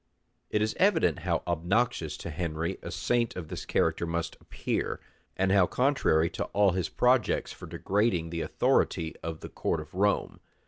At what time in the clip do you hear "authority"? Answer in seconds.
8.41-9.15